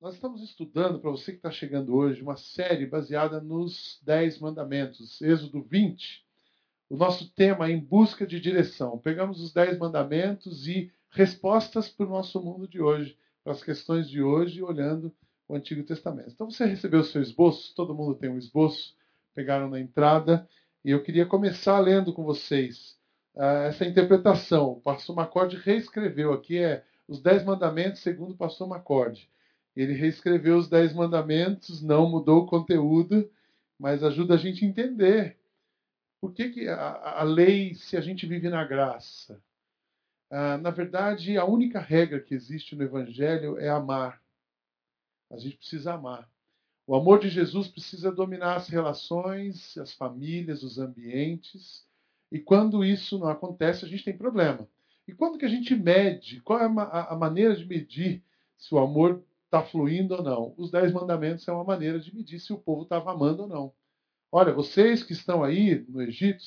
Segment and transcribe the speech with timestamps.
[0.00, 5.20] Nós estamos estudando, para você que está chegando hoje, uma série baseada nos Dez Mandamentos,
[5.20, 6.24] Êxodo 20.
[6.88, 8.96] O nosso tema é Em Busca de Direção.
[8.96, 14.08] Pegamos os Dez Mandamentos e respostas para o nosso mundo de hoje, para as questões
[14.08, 15.14] de hoje, olhando
[15.46, 16.30] o Antigo Testamento.
[16.30, 18.96] Então você recebeu o seu esboço, todo mundo tem um esboço,
[19.34, 20.48] pegaram na entrada,
[20.82, 22.96] e eu queria começar lendo com vocês
[23.34, 24.70] uh, essa interpretação.
[24.70, 29.28] O pastor Macorde reescreveu aqui, é os Dez Mandamentos segundo o pastor Macorde.
[29.76, 33.30] Ele reescreveu os Dez Mandamentos, não mudou o conteúdo,
[33.78, 35.38] mas ajuda a gente a entender
[36.20, 39.42] por que, que a, a lei, se a gente vive na graça.
[40.30, 44.22] Ah, na verdade, a única regra que existe no Evangelho é amar.
[45.30, 46.28] A gente precisa amar.
[46.86, 51.86] O amor de Jesus precisa dominar as relações, as famílias, os ambientes.
[52.30, 54.68] E quando isso não acontece, a gente tem problema.
[55.06, 56.40] E quando que a gente mede?
[56.42, 58.22] Qual é a, maneira de medir
[58.58, 60.54] se o amor está fluindo ou não.
[60.56, 63.72] Os dez mandamentos é uma maneira de medir se o povo estava amando ou não.
[64.30, 66.44] Olha, vocês que estão aí no Egito,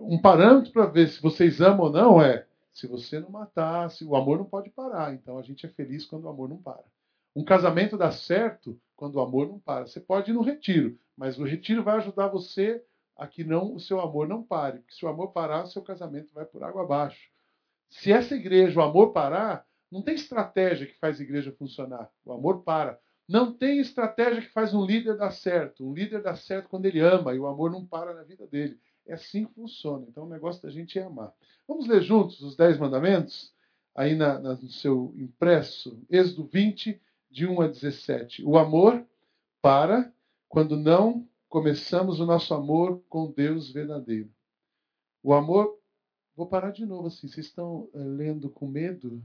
[0.00, 4.04] um parâmetro para ver se vocês amam ou não é se você não matar, se
[4.04, 5.12] o amor não pode parar.
[5.12, 6.84] Então a gente é feliz quando o amor não para.
[7.34, 9.86] Um casamento dá certo quando o amor não para.
[9.86, 12.82] Você pode ir no retiro, mas o retiro vai ajudar você
[13.16, 14.78] a que não o seu amor não pare.
[14.78, 17.28] Porque se o amor parar, o seu casamento vai por água abaixo.
[17.88, 22.10] Se essa igreja, o amor parar, não tem estratégia que faz a igreja funcionar.
[22.24, 22.98] O amor para.
[23.28, 25.86] Não tem estratégia que faz um líder dar certo.
[25.86, 28.78] Um líder dá certo quando ele ama e o amor não para na vida dele.
[29.06, 30.06] É assim que funciona.
[30.08, 31.32] Então o negócio da gente é amar.
[31.66, 33.52] Vamos ler juntos os Dez Mandamentos?
[33.94, 37.00] Aí na, na, no seu impresso, Êxodo 20,
[37.30, 38.44] de 1 a 17.
[38.44, 39.04] O amor
[39.60, 40.12] para
[40.48, 44.30] quando não começamos o nosso amor com Deus verdadeiro.
[45.22, 45.78] O amor.
[46.36, 47.26] Vou parar de novo assim.
[47.26, 49.22] Vocês estão uh, lendo com medo?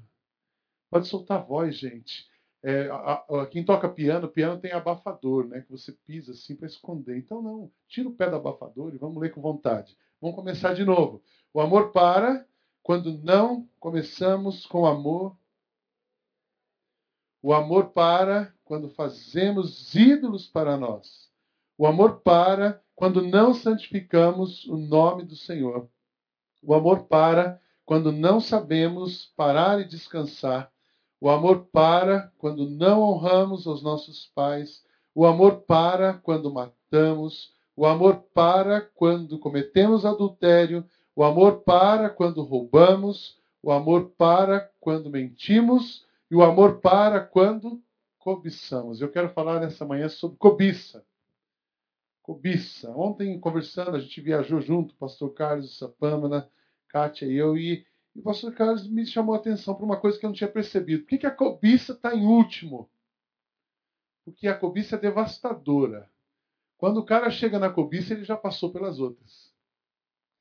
[0.94, 2.30] Pode soltar a voz, gente.
[2.62, 5.62] É, a, a, quem toca piano, piano tem abafador, né?
[5.62, 7.18] Que você pisa assim para esconder.
[7.18, 9.98] Então não, tira o pé do abafador e vamos ler com vontade.
[10.22, 11.24] Vamos começar de novo.
[11.52, 12.46] O amor para
[12.84, 15.36] quando não começamos com amor.
[17.42, 21.28] O amor para quando fazemos ídolos para nós.
[21.76, 25.90] O amor para quando não santificamos o nome do Senhor.
[26.62, 30.72] O amor para quando não sabemos parar e descansar
[31.24, 34.84] o amor para quando não honramos os nossos pais.
[35.16, 37.54] O amor para quando matamos.
[37.78, 40.84] O amor para quando cometemos adultério.
[41.16, 43.40] O amor para quando roubamos.
[43.62, 46.06] O amor para quando mentimos.
[46.30, 47.82] E o amor para quando
[48.20, 49.00] cobiçamos.
[49.00, 51.06] Eu quero falar nessa manhã sobre cobiça.
[52.22, 52.92] Cobiça.
[52.98, 56.50] Ontem, conversando, a gente viajou junto, pastor Carlos Sapâmana,
[56.90, 57.86] Kátia e eu, e
[58.16, 60.52] e o pastor Carlos me chamou a atenção para uma coisa que eu não tinha
[60.52, 61.04] percebido.
[61.04, 62.90] Por que, que a cobiça está em último?
[64.24, 66.10] Porque a cobiça é devastadora.
[66.78, 69.54] Quando o cara chega na cobiça, ele já passou pelas outras.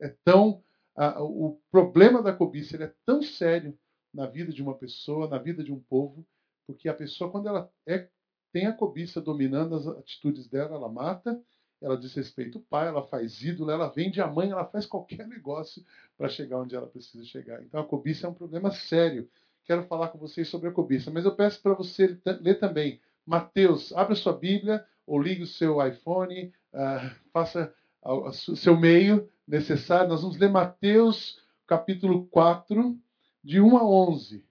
[0.00, 0.62] É tão.
[0.94, 3.78] A, o problema da cobiça é tão sério
[4.12, 6.27] na vida de uma pessoa, na vida de um povo,
[6.66, 8.11] porque a pessoa, quando ela é,
[8.53, 11.43] tem a cobiça dominando as atitudes dela, ela mata,
[11.82, 15.84] ela desrespeita o pai, ela faz ídolo, ela vende a mãe, ela faz qualquer negócio
[16.16, 17.60] para chegar onde ela precisa chegar.
[17.62, 19.28] Então a cobiça é um problema sério.
[19.65, 23.93] Quero falar com vocês sobre a cobiça, mas eu peço para você ler também Mateus,
[23.93, 30.09] abra sua Bíblia ou ligue o seu iPhone, uh, faça o seu meio necessário.
[30.09, 32.99] Nós vamos ler Mateus capítulo 4,
[33.43, 34.44] de 1 a 11.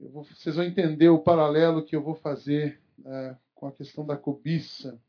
[0.00, 4.16] Vou, vocês vão entender o paralelo que eu vou fazer uh, com a questão da
[4.16, 5.00] cobiça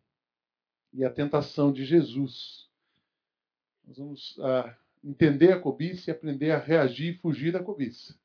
[0.94, 2.67] e a tentação de Jesus.
[3.85, 8.17] Nós vamos uh, entender a cobiça e aprender a reagir e fugir da cobiça.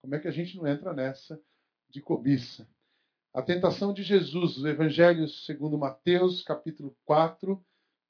[0.00, 1.40] Como é que a gente não entra nessa
[1.88, 2.68] de cobiça?
[3.32, 7.62] A tentação de Jesus, o Evangelho segundo Mateus, capítulo 4,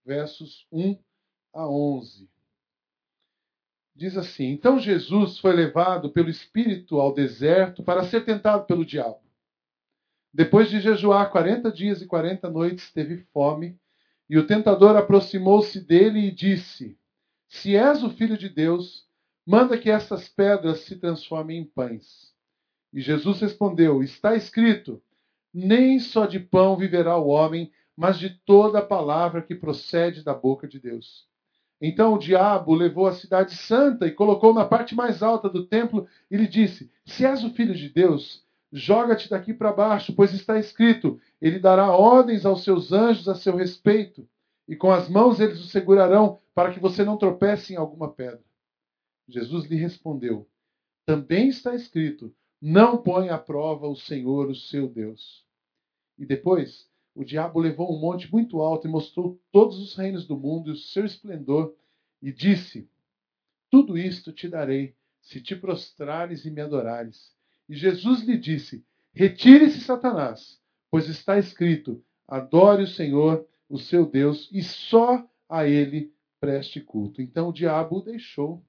[0.04, 0.98] versos 1
[1.52, 2.28] a 11.
[3.94, 9.20] Diz assim: Então Jesus foi levado pelo Espírito ao deserto para ser tentado pelo diabo.
[10.32, 13.78] Depois de jejuar 40 dias e 40 noites, teve fome
[14.30, 16.96] e o tentador aproximou-se dele e disse:
[17.48, 19.04] Se és o filho de Deus,
[19.44, 22.32] manda que estas pedras se transformem em pães.
[22.92, 25.02] E Jesus respondeu: Está escrito:
[25.52, 30.32] Nem só de pão viverá o homem, mas de toda a palavra que procede da
[30.32, 31.26] boca de Deus.
[31.80, 36.06] Então o diabo levou a cidade santa e colocou na parte mais alta do templo
[36.30, 40.58] e lhe disse: Se és o filho de Deus, Joga-te daqui para baixo, pois está
[40.58, 44.28] escrito: Ele dará ordens aos seus anjos a seu respeito,
[44.68, 48.42] e com as mãos eles o segurarão, para que você não tropece em alguma pedra.
[49.26, 50.46] Jesus lhe respondeu:
[51.06, 55.44] Também está escrito: Não põe à prova o Senhor, o seu Deus.
[56.18, 60.36] E depois, o diabo levou um monte muito alto e mostrou todos os reinos do
[60.36, 61.74] mundo e o seu esplendor,
[62.20, 62.88] e disse:
[63.70, 67.34] Tudo isto te darei, se te prostrares e me adorares.
[67.68, 70.60] E Jesus lhe disse: Retire-se, Satanás,
[70.90, 77.20] pois está escrito: Adore o Senhor, o seu Deus, e só a ele preste culto.
[77.20, 78.64] Então o diabo o deixou,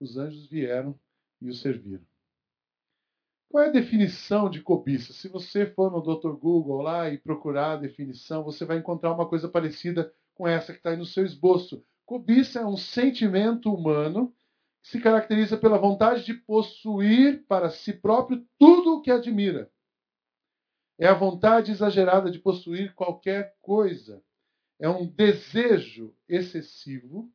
[0.00, 0.98] os anjos vieram
[1.40, 2.04] e o serviram.
[3.48, 5.12] Qual é a definição de cobiça?
[5.12, 6.32] Se você for no Dr.
[6.32, 10.78] Google lá e procurar a definição, você vai encontrar uma coisa parecida com essa que
[10.80, 11.84] está aí no seu esboço.
[12.04, 14.34] Cobiça é um sentimento humano
[14.82, 19.70] que se caracteriza pela vontade de possuir para si próprio tudo o que admira.
[20.98, 24.22] É a vontade exagerada de possuir qualquer coisa.
[24.80, 27.30] É um desejo excessivo,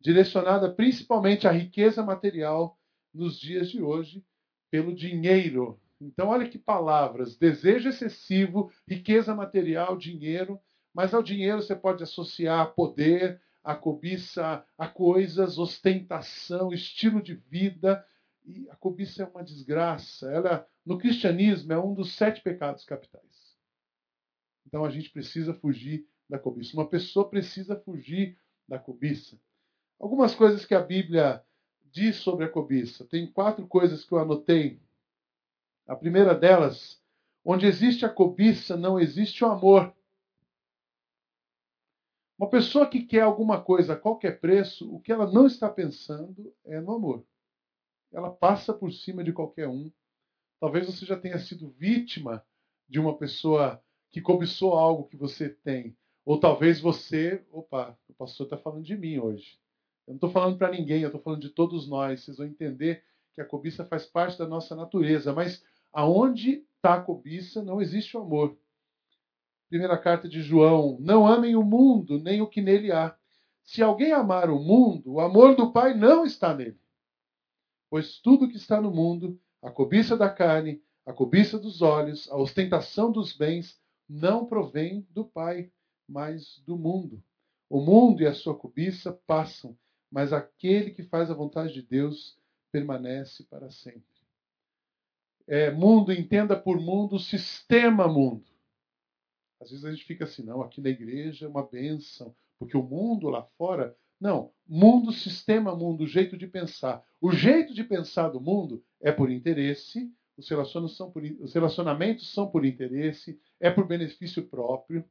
[0.00, 2.78] direcionado principalmente à riqueza material
[3.12, 4.24] nos dias de hoje
[4.70, 5.80] pelo dinheiro.
[6.00, 10.60] Então, olha que palavras: desejo excessivo, riqueza material, dinheiro.
[10.94, 18.04] Mas ao dinheiro você pode associar poder, a cobiça a coisas, ostentação, estilo de vida.
[18.46, 20.30] E a cobiça é uma desgraça.
[20.30, 23.54] Ela, no cristianismo, é um dos sete pecados capitais.
[24.66, 26.74] Então a gente precisa fugir da cobiça.
[26.74, 29.38] Uma pessoa precisa fugir da cobiça.
[30.00, 31.44] Algumas coisas que a Bíblia
[31.92, 33.04] diz sobre a cobiça?
[33.04, 34.80] Tem quatro coisas que eu anotei.
[35.86, 36.98] A primeira delas,
[37.44, 39.94] onde existe a cobiça, não existe o amor.
[42.38, 46.50] Uma pessoa que quer alguma coisa a qualquer preço, o que ela não está pensando
[46.64, 47.26] é no amor.
[48.10, 49.92] Ela passa por cima de qualquer um.
[50.60, 52.44] Talvez você já tenha sido vítima
[52.88, 55.96] de uma pessoa que cobiçou algo que você tem.
[56.24, 57.44] Ou talvez você.
[57.50, 59.58] Opa, o pastor está falando de mim hoje.
[60.06, 62.24] Eu não estou falando para ninguém, eu estou falando de todos nós.
[62.24, 67.02] Vocês vão entender que a cobiça faz parte da nossa natureza, mas aonde está a
[67.02, 68.58] cobiça não existe o amor.
[69.68, 73.16] Primeira carta de João: Não amem o mundo, nem o que nele há.
[73.62, 76.80] Se alguém amar o mundo, o amor do Pai não está nele.
[77.90, 82.36] Pois tudo que está no mundo, a cobiça da carne, a cobiça dos olhos, a
[82.36, 85.70] ostentação dos bens, não provém do Pai,
[86.08, 87.22] mas do mundo.
[87.68, 89.76] O mundo e a sua cobiça passam,
[90.10, 92.38] mas aquele que faz a vontade de Deus
[92.72, 94.02] permanece para sempre.
[95.46, 98.44] É, mundo, entenda por mundo, sistema mundo.
[99.60, 102.82] Às vezes a gente fica assim, não, aqui na igreja é uma bênção, porque o
[102.82, 103.96] mundo lá fora.
[104.20, 107.04] Não, mundo, sistema mundo, jeito de pensar.
[107.20, 112.32] O jeito de pensar do mundo é por interesse, os relacionamentos são por, os relacionamentos
[112.32, 115.04] são por interesse, é por benefício próprio.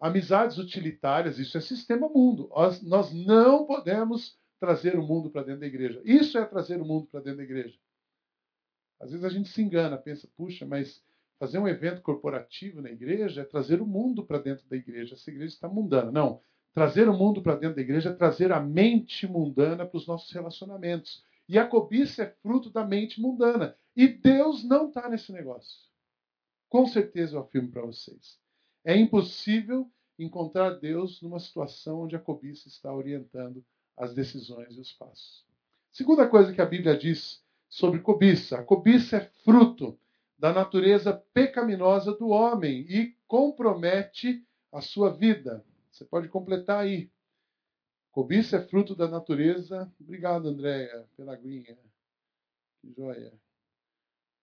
[0.00, 2.48] Amizades utilitárias, isso é sistema mundo.
[2.50, 6.00] Nós, nós não podemos trazer o mundo para dentro da igreja.
[6.04, 7.76] Isso é trazer o mundo para dentro da igreja.
[9.00, 11.02] Às vezes a gente se engana, pensa, puxa, mas
[11.38, 15.14] fazer um evento corporativo na igreja é trazer o mundo para dentro da igreja.
[15.14, 16.12] Essa igreja está mundana.
[16.12, 16.40] Não.
[16.72, 20.32] Trazer o mundo para dentro da igreja é trazer a mente mundana para os nossos
[20.32, 21.22] relacionamentos.
[21.48, 23.76] E a cobiça é fruto da mente mundana.
[23.94, 25.78] E Deus não está nesse negócio.
[26.68, 28.38] Com certeza eu afirmo para vocês.
[28.84, 33.62] É impossível encontrar Deus numa situação onde a cobiça está orientando
[33.96, 35.44] as decisões e os passos.
[35.90, 39.98] Segunda coisa que a Bíblia diz sobre cobiça: a cobiça é fruto
[40.38, 44.42] da natureza pecaminosa do homem e compromete
[44.72, 45.62] a sua vida.
[45.92, 47.10] Você pode completar aí.
[48.10, 49.92] Cobiça é fruto da natureza.
[50.00, 51.78] Obrigado, Andréia, pela aguinha.
[52.80, 53.32] Que joia.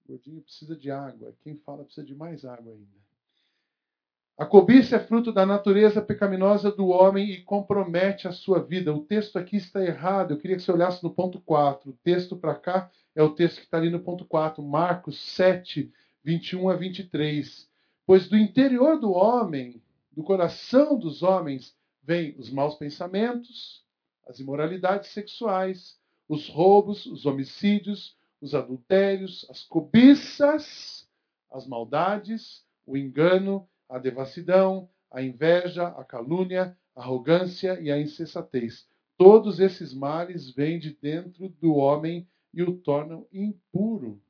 [0.06, 1.36] O gordinho precisa de água.
[1.42, 3.00] Quem fala precisa de mais água ainda.
[4.38, 8.94] A cobiça é fruto da natureza pecaminosa do homem e compromete a sua vida.
[8.94, 10.32] O texto aqui está errado.
[10.32, 11.90] Eu queria que você olhasse no ponto 4.
[11.90, 14.64] O texto para cá é o texto que está ali no ponto 4.
[14.64, 15.92] Marcos 7,
[16.24, 17.70] 21 a 23.
[18.06, 19.84] Pois do interior do homem,
[20.20, 21.74] do coração dos homens,
[22.04, 23.86] vêm os maus pensamentos,
[24.28, 25.98] as imoralidades sexuais,
[26.28, 31.08] os roubos, os homicídios, os adultérios, as cobiças,
[31.50, 38.90] as maldades, o engano a devassidão, a inveja, a calúnia, a arrogância e a insensatez.
[39.18, 44.22] Todos esses males vêm de dentro do homem e o tornam impuro.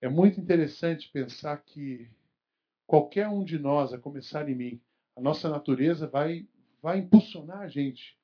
[0.00, 2.08] É muito interessante pensar que
[2.92, 4.82] qualquer um de nós, a começar em mim,
[5.16, 6.46] a nossa natureza vai,
[6.82, 8.18] vai impulsionar a gente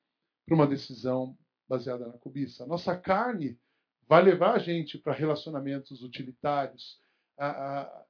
[0.45, 1.35] para uma decisão
[1.67, 2.65] baseada na cobiça.
[2.65, 3.59] A nossa carne
[4.07, 7.01] vai levar a gente para relacionamentos utilitários.
[7.39, 8.05] A, a,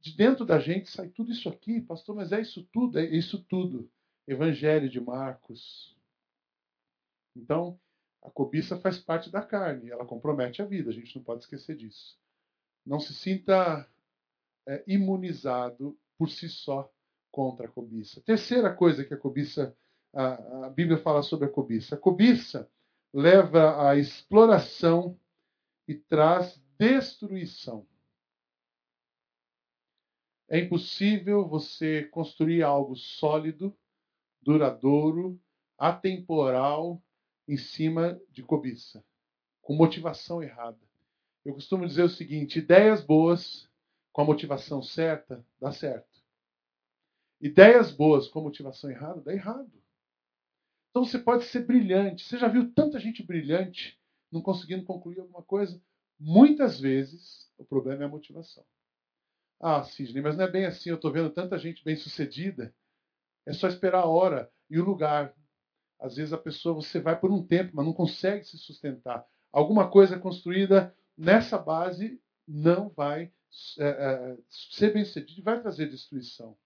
[0.00, 3.40] de dentro da gente sai tudo isso aqui, pastor, mas é isso tudo, é isso
[3.44, 3.88] tudo.
[4.26, 5.96] Evangelho de Marcos.
[7.36, 7.78] Então,
[8.24, 11.76] A cobiça faz parte da carne, ela compromete a vida, a gente não pode esquecer
[11.76, 12.16] disso.
[12.86, 13.88] Não se sinta
[14.66, 16.90] é, imunizado por si só
[17.30, 18.20] contra a cobiça.
[18.22, 19.76] Terceira coisa que a cobiça,
[20.14, 21.94] a, a Bíblia fala sobre a cobiça.
[21.94, 22.70] A cobiça
[23.12, 25.18] leva à exploração
[25.88, 27.86] e traz destruição.
[30.48, 33.74] É impossível você construir algo sólido,
[34.42, 35.40] duradouro,
[35.78, 37.02] atemporal
[37.48, 39.04] em cima de cobiça,
[39.62, 40.78] com motivação errada.
[41.44, 43.68] Eu costumo dizer o seguinte: ideias boas
[44.12, 46.22] com a motivação certa, dá certo.
[47.40, 49.72] Ideias boas com motivação errada, dá errado.
[50.90, 52.24] Então você pode ser brilhante.
[52.24, 53.98] Você já viu tanta gente brilhante
[54.30, 55.80] não conseguindo concluir alguma coisa?
[56.20, 58.64] Muitas vezes o problema é a motivação.
[59.58, 60.90] Ah, Sidney, mas não é bem assim.
[60.90, 62.74] Eu estou vendo tanta gente bem sucedida.
[63.46, 65.34] É só esperar a hora e o lugar.
[65.98, 69.26] Às vezes a pessoa você vai por um tempo, mas não consegue se sustentar.
[69.52, 73.32] Alguma coisa construída nessa base não vai
[73.78, 76.56] é, é, ser bem sucedido e vai trazer destruição.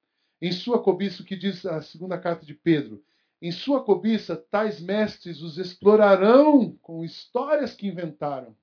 [0.40, 3.02] Em sua cobiça, o que diz a segunda carta de Pedro,
[3.40, 8.56] em sua cobiça, tais mestres os explorarão com histórias que inventaram.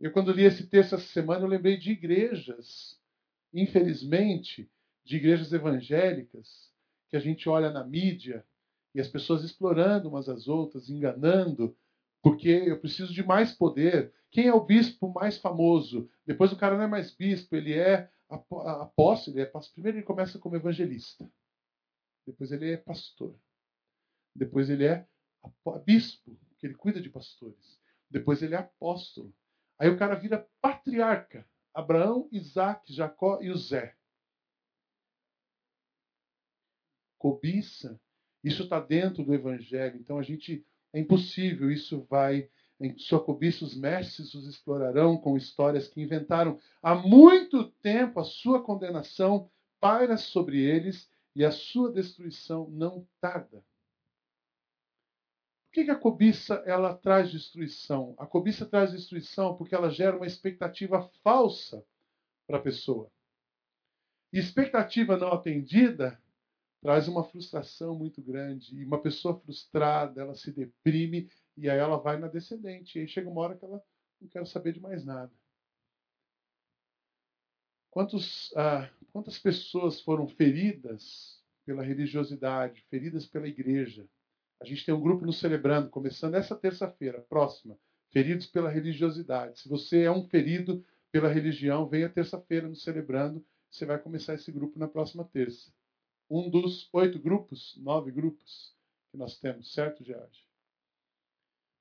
[0.00, 2.98] Eu, quando li esse texto essa semana, eu lembrei de igrejas,
[3.52, 4.70] infelizmente,
[5.04, 6.70] de igrejas evangélicas,
[7.08, 8.44] que a gente olha na mídia
[8.94, 11.76] e as pessoas explorando umas às outras, enganando,
[12.22, 14.12] porque eu preciso de mais poder.
[14.30, 16.10] Quem é o bispo mais famoso?
[16.26, 19.74] Depois o cara não é mais bispo, ele é apóstolo, ele é pastor.
[19.74, 21.30] Primeiro ele começa como evangelista.
[22.26, 23.34] Depois ele é pastor.
[24.34, 25.06] Depois ele é
[25.84, 27.80] bispo, que ele cuida de pastores.
[28.10, 29.34] Depois ele é apóstolo.
[29.78, 31.48] Aí o cara vira patriarca.
[31.72, 33.96] Abraão, Isaac, Jacó e o Zé.
[37.18, 38.00] Cobiça.
[38.42, 39.98] Isso está dentro do evangelho.
[39.98, 41.70] Então a gente é impossível.
[41.70, 42.48] Isso vai
[42.80, 46.58] em sua cobiça os mestres os explorarão com histórias que inventaram.
[46.82, 53.64] Há muito tempo a sua condenação paira sobre eles e a sua destruição não tarda.
[55.66, 58.14] Por que, a cobiça ela traz destruição?
[58.18, 61.84] A cobiça traz destruição porque ela gera uma expectativa falsa
[62.46, 63.10] para a pessoa.
[64.32, 66.20] E expectativa não atendida
[66.80, 68.76] traz uma frustração muito grande.
[68.76, 72.98] E uma pessoa frustrada, ela se deprime e aí ela vai na descendente.
[72.98, 73.82] E aí chega uma hora que ela
[74.20, 75.32] não quer saber de mais nada.
[77.90, 84.08] Quantos, ah, quantas pessoas foram feridas pela religiosidade, feridas pela igreja?
[84.60, 87.78] A gente tem um grupo nos celebrando, começando essa terça-feira, próxima.
[88.10, 89.60] Feridos pela religiosidade.
[89.60, 93.44] Se você é um ferido pela religião, venha terça-feira nos celebrando.
[93.70, 95.72] Você vai começar esse grupo na próxima terça.
[96.30, 98.74] Um dos oito grupos, nove grupos
[99.10, 100.44] que nós temos, certo, George?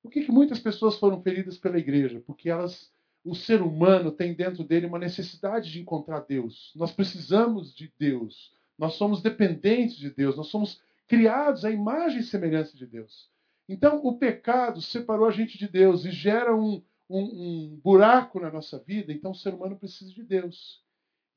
[0.01, 2.23] Por que, que muitas pessoas foram feridas pela igreja?
[2.25, 2.91] Porque elas,
[3.25, 6.71] o ser humano tem dentro dele uma necessidade de encontrar Deus.
[6.75, 8.53] Nós precisamos de Deus.
[8.77, 10.37] Nós somos dependentes de Deus.
[10.37, 13.29] Nós somos criados à imagem e semelhança de Deus.
[13.67, 18.49] Então, o pecado separou a gente de Deus e gera um, um, um buraco na
[18.49, 19.11] nossa vida.
[19.11, 20.81] Então, o ser humano precisa de Deus.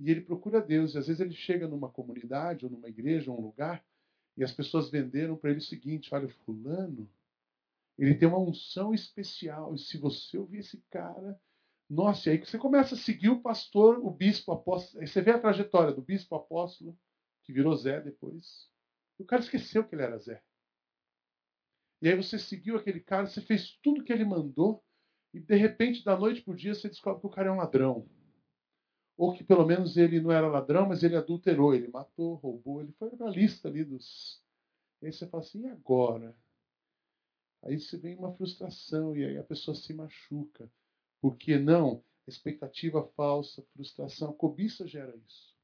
[0.01, 0.95] E ele procura Deus.
[0.95, 3.85] E às vezes ele chega numa comunidade, ou numa igreja, ou um lugar,
[4.37, 7.09] e as pessoas venderam para ele o seguinte: olha, Fulano
[8.01, 9.75] ele tem uma unção especial.
[9.75, 11.39] E se você ouvir esse cara,
[11.89, 15.03] nossa, e aí você começa a seguir o pastor, o bispo, apóstolo.
[15.03, 16.99] Aí você vê a trajetória do bispo apóstolo,
[17.45, 18.71] que virou Zé depois.
[19.19, 20.43] E o cara esqueceu que ele era Zé.
[22.01, 24.83] E aí você seguiu aquele cara, você fez tudo que ele mandou,
[25.35, 27.57] e de repente, da noite para o dia, você descobre que o cara é um
[27.57, 28.09] ladrão.
[29.21, 32.91] Ou que pelo menos ele não era ladrão, mas ele adulterou, ele matou, roubou, ele
[32.93, 34.43] foi para a lista ali dos.
[35.03, 36.35] E aí você fala assim, e agora?
[37.63, 40.73] Aí você vem uma frustração e aí a pessoa se machuca.
[41.21, 42.03] Por que não?
[42.27, 45.55] Expectativa falsa, frustração, cobiça gera isso.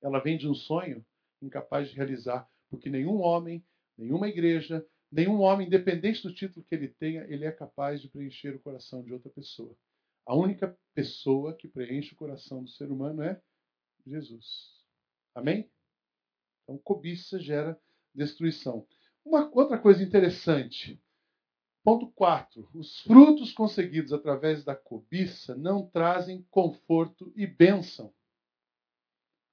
[0.00, 1.04] Ela vem de um sonho
[1.42, 3.66] incapaz de realizar, porque nenhum homem,
[3.98, 8.54] nenhuma igreja, nenhum homem, independente do título que ele tenha, ele é capaz de preencher
[8.54, 9.76] o coração de outra pessoa.
[10.26, 13.40] A única pessoa que preenche o coração do ser humano é
[14.06, 14.84] Jesus.
[15.34, 15.70] Amém?
[16.62, 17.80] Então, cobiça gera
[18.14, 18.86] destruição.
[19.24, 21.00] Uma outra coisa interessante.
[21.82, 22.68] Ponto 4.
[22.74, 28.12] Os frutos conseguidos através da cobiça não trazem conforto e bênção.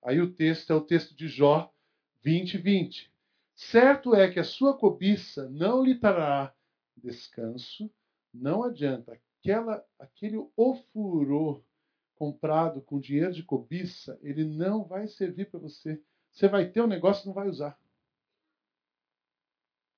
[0.03, 1.73] Aí o texto é o texto de Jó
[2.21, 3.11] 20, 20.
[3.55, 6.53] Certo é que a sua cobiça não lhe trará
[6.95, 7.89] descanso,
[8.33, 9.19] não adianta.
[9.47, 11.63] Aquela, aquele ofurô
[12.15, 16.03] comprado com dinheiro de cobiça, ele não vai servir para você.
[16.33, 17.79] Você vai ter um negócio e não vai usar.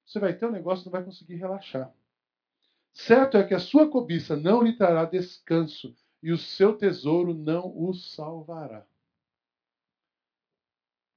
[0.06, 1.92] Você vai ter um negócio e não vai conseguir relaxar.
[2.94, 7.76] Certo é que a sua cobiça não lhe trará descanso e o seu tesouro não
[7.76, 8.86] o salvará.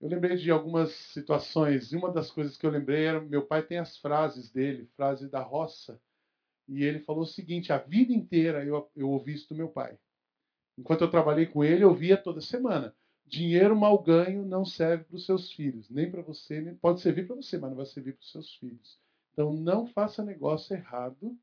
[0.01, 3.63] Eu lembrei de algumas situações, e uma das coisas que eu lembrei era: meu pai
[3.63, 6.01] tem as frases dele, frase da roça,
[6.69, 9.99] e ele falou o seguinte: a vida inteira eu, eu ouvi isso do meu pai.
[10.79, 12.95] Enquanto eu trabalhei com ele, eu via toda semana.
[13.27, 17.27] Dinheiro mal ganho não serve para os seus filhos, nem para você, nem, pode servir
[17.27, 18.99] para você, mas não vai servir para os seus filhos.
[19.33, 21.39] Então não faça negócio errado,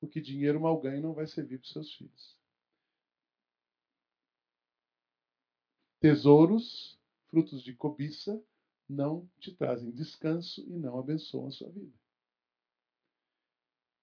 [0.00, 2.38] porque dinheiro mal ganho não vai servir para os seus filhos.
[6.00, 6.98] Tesouros
[7.30, 8.42] frutos de cobiça
[8.88, 11.92] não te trazem descanso e não abençoam a sua vida.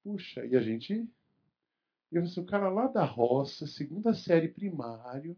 [0.03, 1.07] Puxa, e a gente.
[2.11, 5.37] Eu assim, o cara lá da roça, segunda série primário,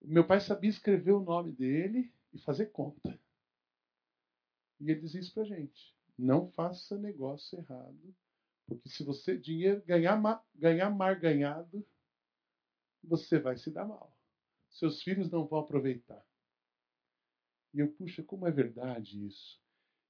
[0.00, 3.18] meu pai sabia escrever o nome dele e fazer conta.
[4.80, 5.96] E ele diz isso pra gente.
[6.16, 8.14] Não faça negócio errado,
[8.66, 10.20] porque se você dinheiro ganhar,
[10.54, 11.84] ganhar mar ganhado,
[13.02, 14.16] você vai se dar mal.
[14.70, 16.24] Seus filhos não vão aproveitar.
[17.74, 19.60] E eu, puxa, como é verdade isso?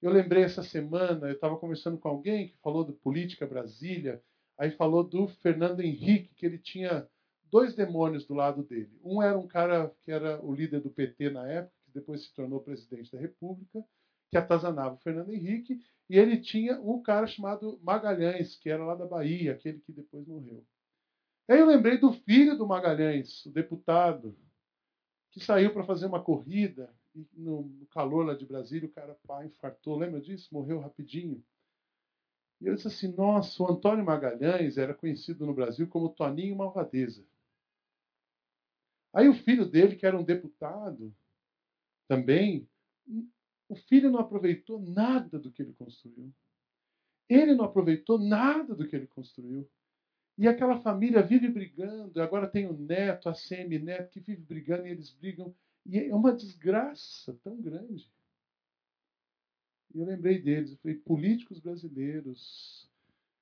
[0.01, 4.23] Eu lembrei essa semana, eu estava conversando com alguém que falou do Política Brasília,
[4.57, 7.09] aí falou do Fernando Henrique, que ele tinha
[7.51, 8.97] dois demônios do lado dele.
[9.03, 12.33] Um era um cara que era o líder do PT na época, que depois se
[12.33, 13.85] tornou presidente da República,
[14.31, 18.95] que atazanava o Fernando Henrique, e ele tinha um cara chamado Magalhães, que era lá
[18.95, 20.65] da Bahia, aquele que depois morreu.
[21.49, 24.39] Aí eu lembrei do filho do Magalhães, o deputado,
[25.33, 26.95] que saiu para fazer uma corrida
[27.33, 30.49] no calor lá de Brasília, o cara pá, infartou, lembra disso?
[30.53, 31.43] Morreu rapidinho.
[32.61, 37.25] E eu disse assim: nossa, o Antônio Magalhães era conhecido no Brasil como Toninho Malvadeza.
[39.13, 41.15] Aí o filho dele, que era um deputado,
[42.07, 42.69] também,
[43.69, 46.33] o filho não aproveitou nada do que ele construiu.
[47.29, 49.69] Ele não aproveitou nada do que ele construiu.
[50.37, 52.23] E aquela família vive brigando.
[52.23, 55.55] Agora tem o neto, a semi-neto, que vive brigando e eles brigam
[55.89, 58.13] e é uma desgraça tão grande.
[59.95, 62.87] E eu lembrei deles, eu falei, políticos brasileiros,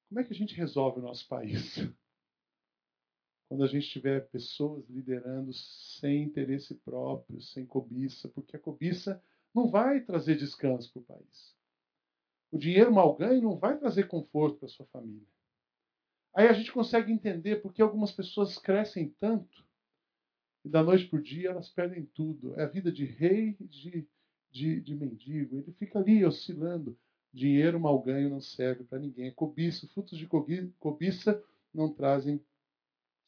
[0.09, 1.75] como é que a gente resolve o nosso país?
[3.49, 9.21] Quando a gente tiver pessoas liderando sem interesse próprio, sem cobiça, porque a cobiça
[9.53, 11.57] não vai trazer descanso para o país.
[12.53, 15.27] O dinheiro mal ganho não vai trazer conforto para sua família.
[16.33, 19.67] Aí a gente consegue entender porque algumas pessoas crescem tanto
[20.67, 22.59] e da noite para o dia elas perdem tudo.
[22.59, 24.05] É a vida de rei de,
[24.51, 25.59] de, de mendigo.
[25.59, 26.99] Ele fica ali oscilando.
[27.33, 29.29] Dinheiro mal ganho não serve para ninguém.
[29.29, 31.41] É cobiça, frutos de cobiça
[31.73, 32.43] não trazem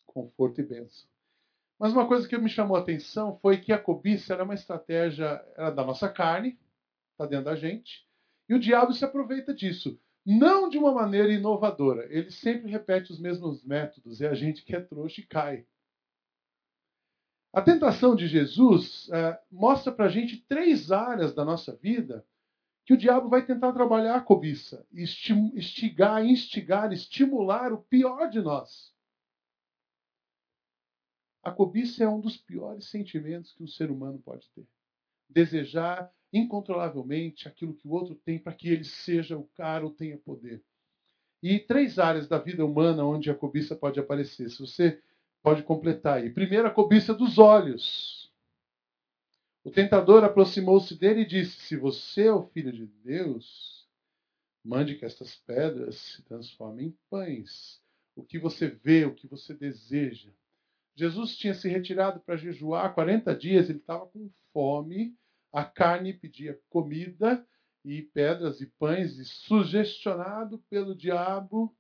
[0.05, 1.09] conforto e bênção.
[1.79, 5.41] Mas uma coisa que me chamou a atenção foi que a cobiça era uma estratégia
[5.57, 6.59] era da nossa carne,
[7.13, 8.05] está dentro da gente,
[8.49, 9.97] e o diabo se aproveita disso.
[10.27, 12.09] Não de uma maneira inovadora.
[12.11, 15.65] Ele sempre repete os mesmos métodos, e a gente que é trouxa e cai.
[17.53, 22.25] A tentação de Jesus é, mostra para a gente três áreas da nossa vida
[22.85, 28.95] que o diabo vai tentar trabalhar a cobiça, instigar, instigar, estimular o pior de nós.
[31.43, 34.67] A cobiça é um dos piores sentimentos que um ser humano pode ter.
[35.29, 40.19] Desejar incontrolavelmente aquilo que o outro tem para que ele seja o cara ou tenha
[40.19, 40.63] poder.
[41.43, 44.51] E três áreas da vida humana onde a cobiça pode aparecer.
[44.51, 45.03] Se você
[45.43, 46.31] Pode completar aí.
[46.31, 48.33] Primeiro, a cobiça dos olhos.
[49.65, 53.87] O tentador aproximou-se dele e disse: Se você é o filho de Deus,
[54.65, 57.81] mande que estas pedras se transformem em pães.
[58.17, 60.31] O que você vê, o que você deseja.
[60.95, 65.17] Jesus tinha se retirado para jejuar 40 dias, ele estava com fome,
[65.53, 67.47] a carne pedia comida
[67.85, 71.75] e pedras e pães, e sugestionado pelo diabo,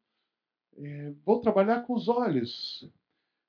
[0.77, 2.88] eh, vou trabalhar com os olhos.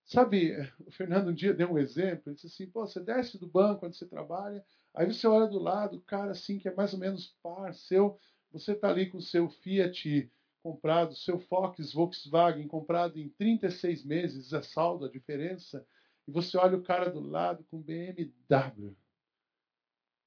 [0.09, 3.45] Sabe, o Fernando um dia deu um exemplo, ele disse assim, pô, você desce do
[3.45, 6.93] banco onde você trabalha, aí você olha do lado, o cara assim que é mais
[6.93, 8.19] ou menos par seu,
[8.51, 10.27] você está ali com o seu Fiat
[10.63, 15.85] comprado, seu Fox Volkswagen comprado em 36 meses, é saldo a diferença,
[16.27, 18.97] e você olha o cara do lado com BMW.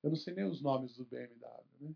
[0.00, 1.92] Eu não sei nem os nomes do BMW, né?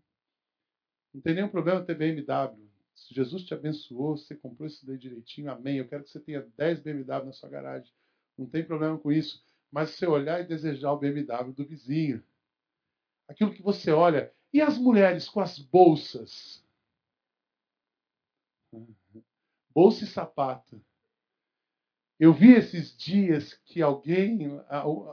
[1.13, 2.66] Não tem nenhum problema ter BMW.
[2.97, 5.77] Se Jesus te abençoou, você comprou isso daí direitinho, amém.
[5.77, 7.93] Eu quero que você tenha 10 BMW na sua garagem.
[8.35, 9.45] Não tem problema com isso.
[9.71, 12.23] Mas você olhar e desejar o BMW do vizinho.
[13.27, 14.33] Aquilo que você olha.
[14.51, 16.63] E as mulheres com as bolsas?
[19.69, 20.83] Bolsa e sapato.
[22.19, 24.59] Eu vi esses dias que alguém,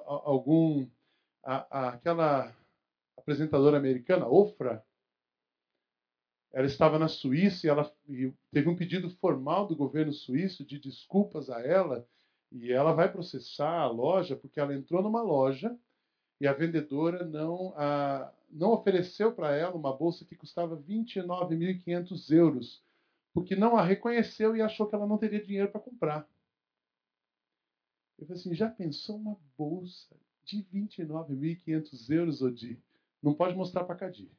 [0.07, 0.89] algum,
[1.43, 2.51] aquela
[3.15, 4.83] apresentadora americana, Ofra,
[6.55, 10.79] ela estava na Suíça e ela e teve um pedido formal do governo suíço de
[10.79, 12.07] desculpas a ela
[12.51, 15.77] e ela vai processar a loja porque ela entrou numa loja
[16.41, 22.83] e a vendedora não, a, não ofereceu para ela uma bolsa que custava 29.500 euros,
[23.33, 26.29] porque não a reconheceu e achou que ela não teria dinheiro para comprar.
[28.17, 30.15] Eu falei assim, já pensou uma bolsa
[30.45, 32.81] de 29.500 euros, Odi?
[33.21, 34.31] Não pode mostrar para Cadi.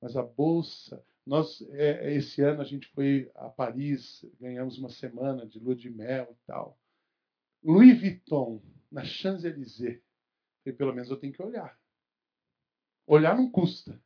[0.00, 5.46] Mas a bolsa, nós é, esse ano a gente foi a Paris, ganhamos uma semana
[5.46, 6.78] de lua de mel e tal.
[7.62, 10.02] Louis Vuitton, na Champs-Élysées.
[10.76, 11.78] Pelo menos eu tenho que olhar.
[13.06, 14.00] Olhar não custa.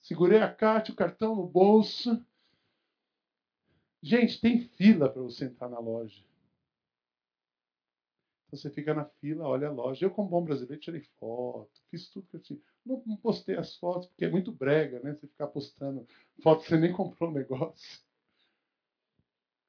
[0.00, 2.24] Segurei a carta, o cartão no bolso.
[4.02, 6.24] Gente, tem fila para você entrar na loja.
[8.46, 10.04] Então você fica na fila, olha a loja.
[10.04, 12.60] Eu, como bom brasileiro, tirei foto, fiz tudo que eu tinha.
[12.84, 15.14] Não, não postei as fotos, porque é muito brega, né?
[15.14, 16.06] Você ficar postando
[16.42, 18.00] foto, você nem comprou o negócio.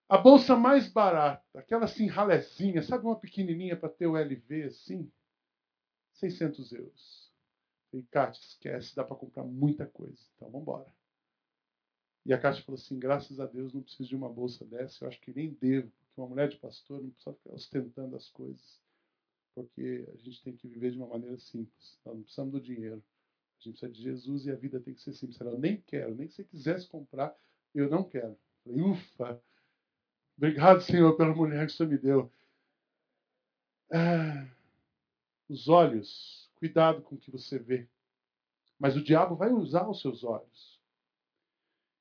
[0.10, 5.12] A bolsa mais barata, aquela assim ralezinha, sabe uma pequenininha para ter o LV assim?
[6.14, 7.32] 600 euros.
[7.92, 10.20] E Kátia, esquece, dá para comprar muita coisa.
[10.36, 10.92] Então vamos embora.
[12.26, 15.10] E a Kátia falou assim: graças a Deus não preciso de uma bolsa dessa, eu
[15.10, 18.83] acho que nem devo, porque uma mulher de pastor não precisa ficar ostentando as coisas.
[19.56, 22.00] Porque a gente tem que viver de uma maneira simples.
[22.06, 23.04] Nós não precisamos do dinheiro.
[23.60, 25.40] A gente precisa de Jesus e a vida tem que ser simples.
[25.40, 27.36] Eu nem quero, nem que você quisesse comprar,
[27.74, 28.38] eu não quero.
[28.66, 29.44] Eu falei, ufa!
[30.36, 32.32] Obrigado, Senhor, pela mulher que o Senhor me deu.
[33.92, 34.48] Ah,
[35.48, 37.88] os olhos, cuidado com o que você vê.
[38.80, 40.82] Mas o diabo vai usar os seus olhos.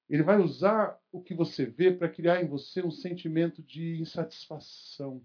[0.08, 5.24] Ele vai usar o que você vê para criar em você um sentimento de insatisfação.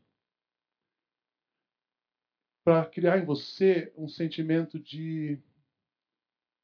[2.67, 5.41] Para criar em você um sentimento de.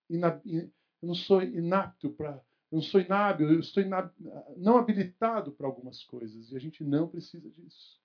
[0.10, 0.70] Eu
[1.02, 4.12] não sou inapto para eu não sou inábil, eu estou inab...
[4.58, 6.52] não habilitado para algumas coisas.
[6.52, 8.02] E a gente não precisa disso.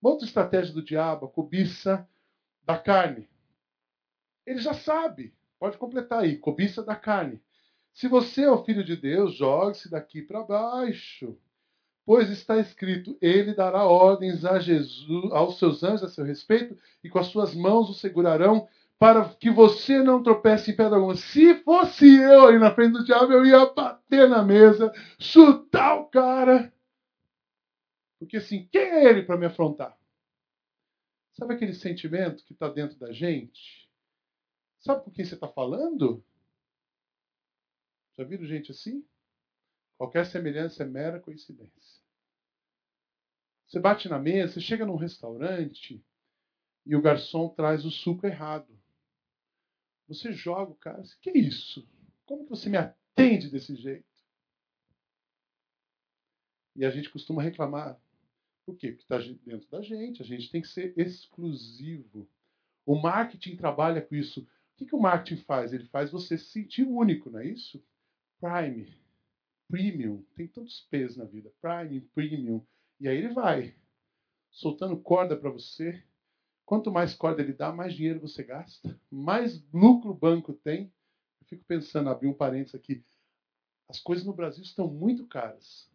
[0.00, 2.08] Uma outra estratégia do diabo, a cobiça
[2.64, 3.28] da carne.
[4.44, 5.32] Ele já sabe.
[5.60, 6.38] Pode completar aí.
[6.38, 7.40] Cobiça da carne.
[7.92, 11.38] Se você é o filho de Deus, jogue-se daqui para baixo.
[12.04, 17.08] Pois está escrito: Ele dará ordens a Jesus, aos seus anjos a seu respeito, e
[17.08, 21.16] com as suas mãos o segurarão para que você não tropece em pedra alguma.
[21.16, 26.06] Se fosse eu aí na frente do diabo, eu ia bater na mesa, chutar o
[26.06, 26.72] cara.
[28.18, 29.98] Porque assim, quem é ele para me afrontar?
[31.32, 33.90] Sabe aquele sentimento que está dentro da gente?
[34.78, 36.24] Sabe com quem você está falando?
[38.16, 39.04] Já viram gente assim?
[39.96, 42.02] Qualquer semelhança é mera coincidência.
[43.66, 46.04] Você bate na mesa, você chega num restaurante
[46.84, 48.78] e o garçom traz o suco errado.
[50.08, 51.88] Você joga o cara, que é isso?
[52.26, 54.04] Como que você me atende desse jeito?
[56.76, 57.98] E a gente costuma reclamar.
[58.66, 58.92] Por quê?
[58.92, 62.28] Porque está dentro da gente, a gente tem que ser exclusivo.
[62.84, 64.40] O marketing trabalha com isso.
[64.40, 65.72] O que, que o marketing faz?
[65.72, 67.82] Ele faz você se sentir único, não é isso?
[68.40, 68.94] Prime,
[69.68, 71.52] premium, tem tantos P's na vida.
[71.60, 72.64] Prime, premium.
[73.00, 73.74] E aí ele vai
[74.50, 76.02] soltando corda para você
[76.64, 80.92] Quanto mais corda ele dá, mais dinheiro você gasta, mais lucro o banco tem.
[81.40, 83.04] Eu fico pensando, abrir um parênteses aqui.
[83.88, 85.90] As coisas no Brasil estão muito caras.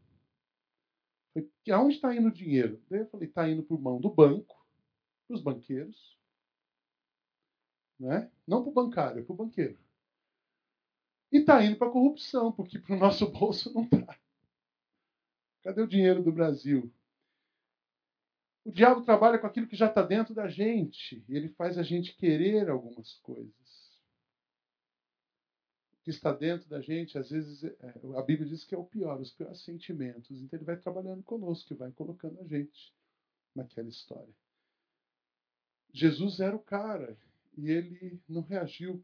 [1.71, 2.79] Aonde está indo o dinheiro?
[2.89, 4.63] Daí eu falei, está indo por mão do banco,
[5.27, 6.15] para os banqueiros.
[7.99, 8.29] Né?
[8.45, 9.79] Não para o bancário, é para o banqueiro.
[11.31, 14.17] E está indo para a corrupção, porque para o nosso bolso não está.
[15.61, 16.91] Cadê o dinheiro do Brasil?
[18.63, 21.23] O diabo trabalha com aquilo que já está dentro da gente.
[21.29, 24.01] Ele faz a gente querer algumas coisas.
[25.93, 28.83] O que está dentro da gente, às vezes, é, a Bíblia diz que é o
[28.83, 30.41] pior, os piores sentimentos.
[30.41, 32.93] Então ele vai trabalhando conosco vai colocando a gente
[33.55, 34.33] naquela história.
[35.93, 37.17] Jesus era o cara
[37.57, 39.03] e ele não reagiu.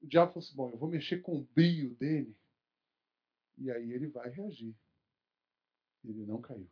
[0.00, 2.36] O diabo falou assim: bom, eu vou mexer com o brilho dele.
[3.58, 4.74] E aí ele vai reagir.
[6.04, 6.68] Ele não caiu.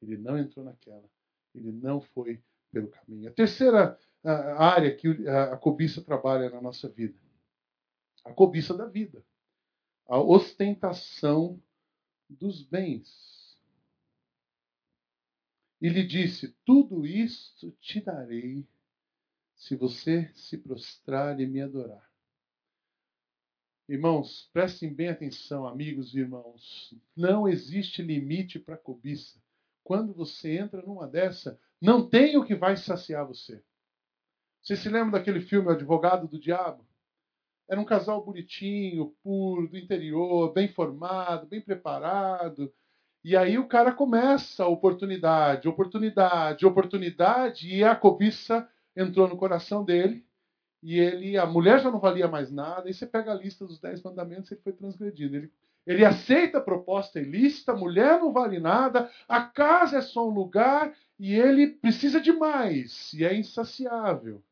[0.00, 1.08] Ele não entrou naquela.
[1.54, 3.28] Ele não foi pelo caminho.
[3.28, 7.18] A terceira área que a cobiça trabalha na nossa vida.
[8.24, 9.24] A cobiça da vida.
[10.06, 11.60] A ostentação
[12.28, 13.58] dos bens.
[15.80, 18.66] E lhe disse: Tudo isto te darei
[19.54, 22.06] se você se prostrar e me adorar.
[23.88, 26.94] Irmãos, prestem bem atenção, amigos e irmãos.
[27.16, 29.40] Não existe limite para a cobiça
[29.86, 33.62] quando você entra numa dessa, não tem o que vai saciar você.
[34.60, 36.84] Você se lembra daquele filme O Advogado do Diabo?
[37.68, 42.72] era um casal bonitinho, puro, do interior, bem formado, bem preparado.
[43.24, 49.84] E aí o cara começa a oportunidade, oportunidade, oportunidade, e a cobiça entrou no coração
[49.84, 50.24] dele.
[50.82, 52.88] E ele, a mulher já não valia mais nada.
[52.88, 55.36] E você pega a lista dos dez mandamentos, ele foi transgredindo.
[55.36, 55.52] Ele,
[55.86, 60.32] ele aceita a proposta ilícita, a mulher não vale nada, a casa é só um
[60.32, 64.42] lugar e ele precisa de mais e é insaciável.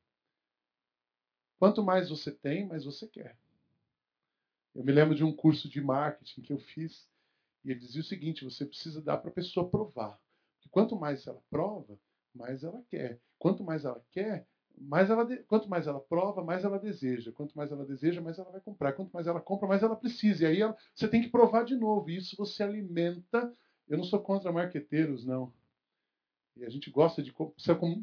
[1.58, 3.36] Quanto mais você tem, mais você quer.
[4.74, 7.08] Eu me lembro de um curso de marketing que eu fiz
[7.64, 10.20] e ele dizia o seguinte: você precisa dar para a pessoa provar.
[10.56, 11.98] Porque quanto mais ela prova,
[12.34, 13.20] mais ela quer.
[13.38, 17.32] Quanto mais ela quer, mais ela quanto mais ela prova, mais ela deseja.
[17.32, 18.92] Quanto mais ela deseja, mais ela vai comprar.
[18.92, 20.44] Quanto mais ela compra, mais ela precisa.
[20.44, 20.76] E aí ela...
[20.94, 22.10] você tem que provar de novo.
[22.10, 23.52] E isso você alimenta.
[23.88, 25.52] Eu não sou contra marqueteiros, não.
[26.56, 27.34] E a gente gosta de,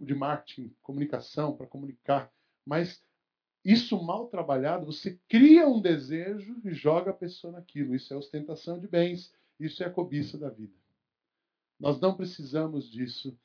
[0.02, 2.32] de marketing, comunicação, para comunicar.
[2.66, 3.04] Mas
[3.64, 7.96] isso mal trabalhado, você cria um desejo e joga a pessoa naquilo.
[7.96, 10.74] Isso é ostentação de bens, isso é a cobiça da vida.
[11.80, 13.38] Nós não precisamos disso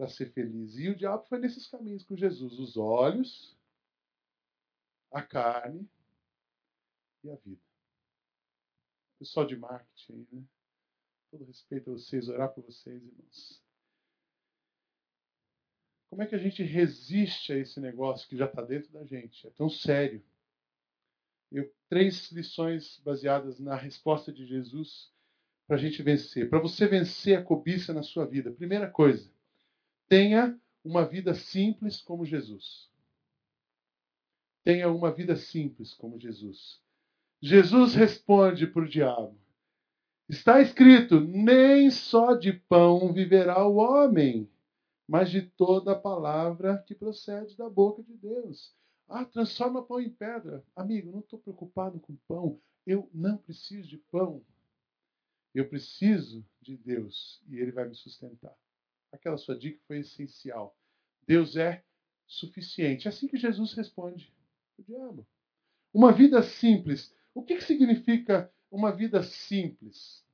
[0.00, 0.78] para ser feliz.
[0.78, 3.54] E o diabo foi nesses caminhos com Jesus: os olhos,
[5.12, 5.86] a carne
[7.22, 7.60] e a vida.
[9.18, 10.42] Pessoal de marketing, né?
[11.30, 13.62] Todo respeito a vocês, orar por vocês, irmãos.
[16.08, 19.46] Como é que a gente resiste a esse negócio que já está dentro da gente?
[19.46, 20.24] É tão sério.
[21.52, 25.12] Eu três lições baseadas na resposta de Jesus
[25.66, 26.48] para a gente vencer.
[26.48, 29.30] Para você vencer a cobiça na sua vida, primeira coisa,
[30.10, 32.90] tenha uma vida simples como Jesus.
[34.62, 36.82] Tenha uma vida simples como Jesus.
[37.40, 39.38] Jesus responde para o diabo:
[40.28, 44.50] Está escrito: nem só de pão viverá o homem
[45.10, 48.72] mas de toda a palavra que procede da boca de Deus.
[49.08, 50.64] Ah, transforma pão em pedra.
[50.76, 52.60] Amigo, não estou preocupado com pão.
[52.86, 54.40] Eu não preciso de pão.
[55.52, 58.54] Eu preciso de Deus e Ele vai me sustentar.
[59.12, 60.76] Aquela sua dica foi essencial.
[61.26, 61.82] Deus é
[62.26, 63.06] suficiente.
[63.06, 64.32] É assim que Jesus responde
[64.78, 65.26] o diabo.
[65.92, 67.14] Uma vida simples.
[67.34, 70.24] O que, que significa uma vida simples?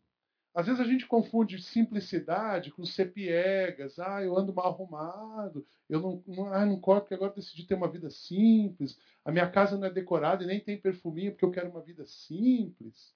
[0.56, 3.98] Às vezes a gente confunde simplicidade com ser piegas.
[3.98, 5.66] Ah, eu ando mal arrumado.
[5.86, 8.98] Eu não, não, ah, não corto porque agora decidi ter uma vida simples.
[9.22, 12.06] A minha casa não é decorada e nem tem perfuminho porque eu quero uma vida
[12.06, 13.14] simples.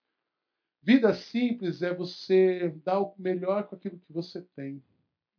[0.82, 4.82] Vida simples é você dar o melhor com aquilo que você tem.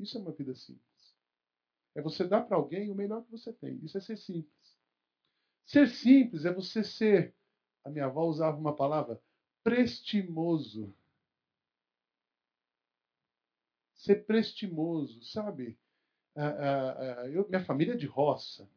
[0.02, 1.16] Isso é uma vida simples.
[1.96, 3.80] É você dar para alguém o melhor que você tem.
[3.84, 4.78] Isso é ser simples.
[5.66, 7.36] Ser simples é você ser,
[7.84, 9.22] a minha avó usava uma palavra,
[9.64, 10.94] prestimoso
[14.02, 15.78] ser prestimoso, sabe?
[16.36, 18.68] Ah, ah, ah, eu, minha família é de roça,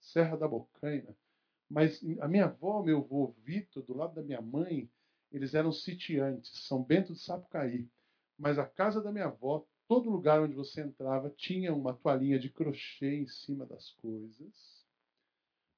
[0.00, 1.16] Serra da Bocaina,
[1.68, 4.88] mas a minha avó, meu avô Vitor, do lado da minha mãe,
[5.32, 7.88] eles eram sitiantes, São Bento do Sapucaí.
[8.38, 12.50] Mas a casa da minha avó, todo lugar onde você entrava, tinha uma toalhinha de
[12.50, 14.86] crochê em cima das coisas.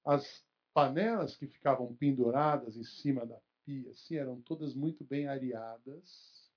[0.05, 6.51] As panelas que ficavam penduradas em cima da pia, assim, eram todas muito bem areadas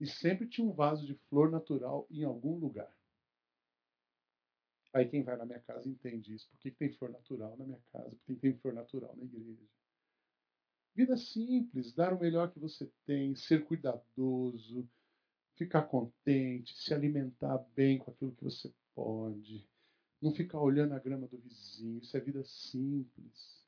[0.00, 2.92] e sempre tinha um vaso de flor natural em algum lugar.
[4.92, 6.48] Aí quem vai na minha casa entende isso.
[6.50, 8.10] Por que tem flor natural na minha casa?
[8.10, 9.62] Por que tem flor natural na igreja?
[10.94, 14.86] Vida simples, dar o melhor que você tem, ser cuidadoso,
[15.64, 19.66] ficar contente, se alimentar bem com aquilo que você pode,
[20.20, 22.00] não ficar olhando a grama do vizinho.
[22.02, 23.62] Isso é vida simples.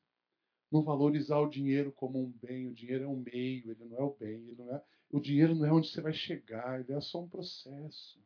[0.71, 2.67] Não valorizar o dinheiro como um bem.
[2.67, 5.55] O dinheiro é um meio, ele não é o bem, ele não é o dinheiro
[5.55, 8.19] não é onde você vai chegar, ele é só um processo.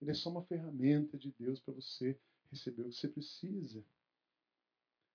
[0.00, 2.18] Ele é só uma ferramenta de Deus para você
[2.50, 3.84] receber o que você precisa.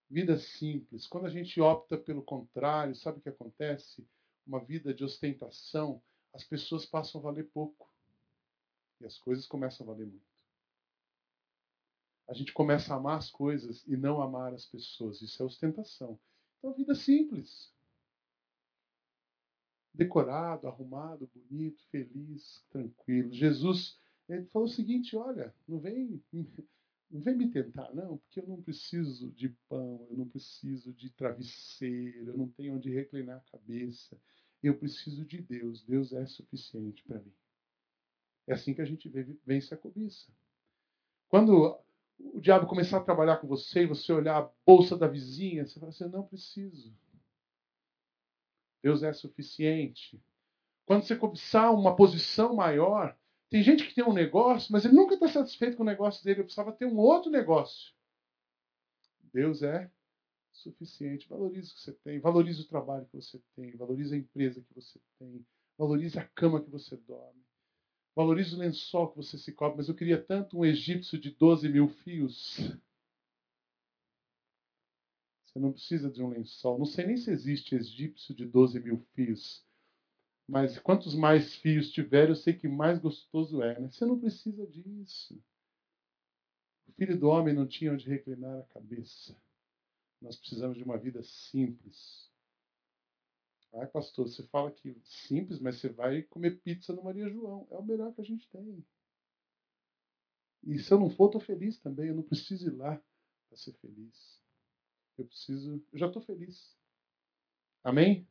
[0.10, 1.06] Vida simples.
[1.06, 4.08] Quando a gente opta pelo contrário, sabe o que acontece?
[4.46, 6.02] Uma vida de ostentação,
[6.34, 7.91] as pessoas passam a valer pouco.
[9.00, 10.26] E as coisas começam a valer muito.
[12.28, 15.22] A gente começa a amar as coisas e não amar as pessoas.
[15.22, 16.20] Isso é ostentação.
[16.58, 17.72] Então, vida simples
[19.98, 23.34] decorado, arrumado, bonito, feliz, tranquilo.
[23.34, 26.22] Jesus ele falou o seguinte: olha, não vem,
[27.10, 31.10] não vem me tentar, não, porque eu não preciso de pão, eu não preciso de
[31.10, 34.20] travesseiro, eu não tenho onde reclinar a cabeça.
[34.62, 35.84] Eu preciso de Deus.
[35.84, 37.34] Deus é suficiente para mim.
[38.48, 39.10] É assim que a gente
[39.46, 40.32] vence a cobiça.
[41.28, 41.78] Quando
[42.18, 45.80] o diabo começar a trabalhar com você e você olhar a bolsa da vizinha, você
[45.80, 46.94] fala assim: eu não preciso.
[48.82, 50.22] Deus é suficiente.
[50.86, 53.18] Quando você cobiçar uma posição maior,
[53.50, 56.40] tem gente que tem um negócio, mas ele nunca está satisfeito com o negócio dele,
[56.40, 57.94] ele precisava ter um outro negócio.
[59.34, 59.92] Deus é
[60.52, 61.28] suficiente.
[61.30, 64.74] Valorize o que você tem, valorize o trabalho que você tem, valorize a empresa que
[64.74, 65.46] você tem,
[65.78, 67.44] valorize a cama que você dorme,
[68.17, 69.77] valorize o lençol que você se cobre.
[69.77, 72.58] Mas eu queria tanto um egípcio de 12 mil fios.
[75.45, 76.80] Você não precisa de um lençol.
[76.80, 79.63] Não sei nem se existe egípcio de 12 mil fios.
[80.47, 83.80] Mas quantos mais fios tiver, eu sei que mais gostoso é.
[83.80, 83.91] Né?
[83.91, 85.39] Você não precisa disso.
[86.88, 89.36] O filho do homem não tinha onde reclinar a cabeça.
[90.19, 92.32] Nós precisamos de uma vida simples.
[93.73, 97.67] Ai, pastor, você fala que simples, mas você vai comer pizza no Maria João.
[97.69, 98.84] É o melhor que a gente tem.
[100.63, 102.08] E se eu não for, estou feliz também.
[102.08, 103.01] Eu não preciso ir lá
[103.47, 104.41] para ser feliz.
[105.17, 105.84] Eu preciso.
[105.91, 106.75] Eu já estou feliz.
[107.84, 108.27] Amém?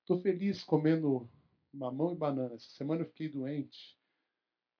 [0.00, 1.28] Estou feliz comendo
[1.72, 2.54] mamão e banana.
[2.54, 3.98] Essa semana eu fiquei doente.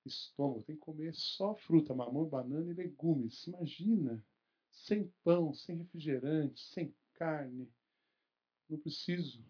[0.05, 0.63] Estômago.
[0.63, 3.47] Tem que comer só fruta, mamão, banana e legumes.
[3.47, 4.25] Imagina
[4.71, 7.69] sem pão, sem refrigerante, sem carne.
[8.69, 9.45] Não preciso.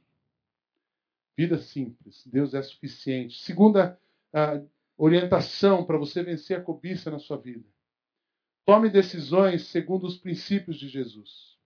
[1.36, 2.26] Vida simples.
[2.26, 3.38] Deus é suficiente.
[3.38, 4.00] Segunda
[4.96, 7.64] orientação para você vencer a cobiça na sua vida.
[8.64, 11.56] Tome decisões segundo os princípios de Jesus.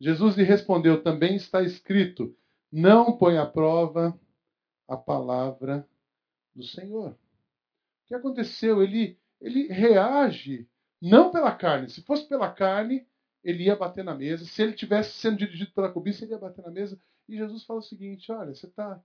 [0.00, 2.36] Jesus lhe respondeu: também está escrito:
[2.70, 4.18] não põe à prova
[4.88, 5.88] a palavra
[6.54, 7.10] do Senhor.
[7.10, 8.82] O que aconteceu?
[8.82, 10.68] Ele, ele reage
[11.00, 11.88] não pela carne.
[11.90, 13.06] Se fosse pela carne,
[13.46, 14.44] ele ia bater na mesa.
[14.44, 17.00] Se ele tivesse sendo dirigido pela cobiça, ele ia bater na mesa.
[17.28, 19.00] E Jesus fala o seguinte: olha, você está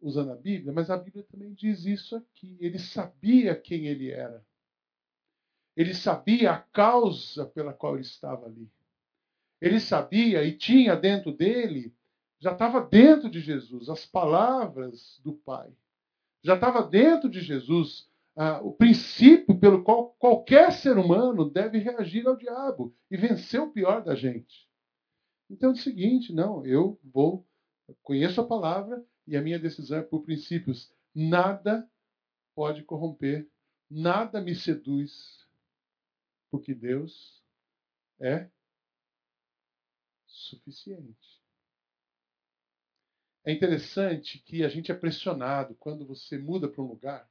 [0.00, 2.56] usando a Bíblia, mas a Bíblia também diz isso aqui.
[2.60, 4.46] Ele sabia quem ele era.
[5.76, 8.70] Ele sabia a causa pela qual ele estava ali.
[9.60, 11.92] Ele sabia e tinha dentro dele,
[12.38, 15.72] já estava dentro de Jesus, as palavras do Pai.
[16.40, 22.26] Já estava dentro de Jesus ah, o princípio pelo qual qualquer ser humano deve reagir
[22.26, 24.68] ao diabo e vencer o pior da gente.
[25.50, 27.46] Então é o seguinte, não, eu vou,
[28.02, 30.90] conheço a palavra e a minha decisão é por princípios.
[31.14, 31.88] Nada
[32.54, 33.48] pode corromper,
[33.90, 35.46] nada me seduz,
[36.50, 37.42] porque Deus
[38.18, 38.48] é
[40.26, 41.42] suficiente.
[43.44, 47.28] É interessante que a gente é pressionado quando você muda para um lugar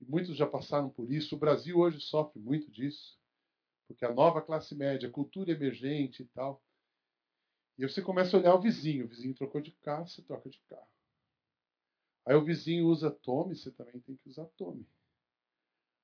[0.00, 1.34] e muitos já passaram por isso.
[1.34, 3.18] O Brasil hoje sofre muito disso,
[3.86, 6.62] porque a nova classe média, cultura emergente e tal.
[7.76, 9.04] E você começa a olhar o vizinho.
[9.04, 10.88] O vizinho trocou de carro, você troca de carro.
[12.26, 14.86] Aí o vizinho usa Tome, você também tem que usar Tome.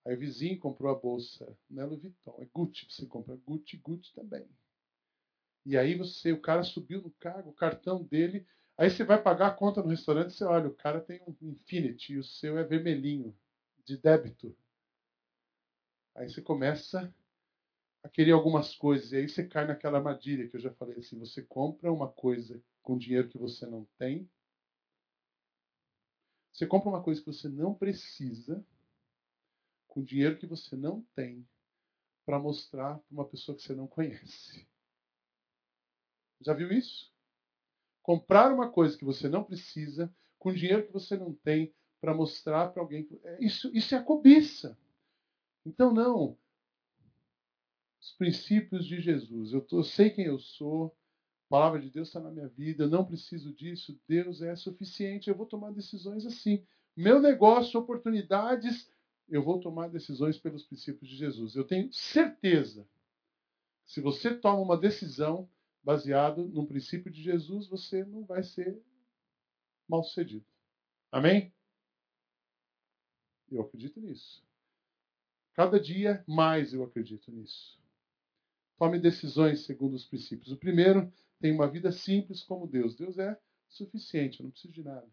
[0.07, 4.47] Aí o vizinho comprou a bolsa Nelo Vuitton, é Gucci, você compra Gucci, Gucci também.
[5.67, 9.49] E aí você, o cara subiu no cargo, o cartão dele, aí você vai pagar
[9.49, 13.35] a conta no restaurante, você olha, o cara tem um Infinity o seu é vermelhinho
[13.85, 14.57] de débito.
[16.15, 17.13] Aí você começa
[18.03, 21.19] a querer algumas coisas, e aí você cai naquela armadilha que eu já falei assim:
[21.19, 24.31] você compra uma coisa com dinheiro que você não tem,
[26.53, 28.65] você compra uma coisa que você não precisa,
[29.89, 31.47] com dinheiro que você não tem,
[32.25, 34.67] para mostrar para uma pessoa que você não conhece.
[36.41, 37.13] Já viu isso?
[38.03, 42.69] Comprar uma coisa que você não precisa, com dinheiro que você não tem, para mostrar
[42.69, 43.09] para alguém.
[43.25, 44.79] É, isso, isso é a cobiça.
[45.65, 46.37] Então, não.
[47.99, 49.55] Os princípios de Jesus.
[49.55, 50.95] Eu, tô, eu sei quem eu sou.
[51.47, 52.85] A palavra de Deus está na minha vida.
[52.85, 53.99] Eu não preciso disso.
[54.07, 55.31] Deus é suficiente.
[55.31, 56.63] Eu vou tomar decisões assim.
[56.95, 58.91] Meu negócio, oportunidades,
[59.27, 61.57] eu vou tomar decisões pelos princípios de Jesus.
[61.57, 62.87] Eu tenho certeza.
[63.87, 65.49] Se você toma uma decisão
[65.83, 68.79] baseado no princípio de Jesus, você não vai ser
[69.89, 70.45] mal sucedido.
[71.11, 71.51] Amém?
[73.55, 74.43] Eu acredito nisso.
[75.55, 77.79] Cada dia mais eu acredito nisso.
[78.77, 80.51] Tome decisões segundo os princípios.
[80.51, 82.95] O primeiro, tem uma vida simples como Deus.
[82.97, 83.39] Deus é
[83.69, 85.07] suficiente, eu não preciso de nada.